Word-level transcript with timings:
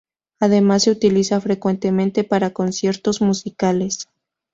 Además 0.39 0.81
se 0.81 0.89
utiliza 0.89 1.39
frecuentemente 1.41 2.23
para 2.23 2.53
conciertos 2.53 3.21
musicales. 3.21 4.09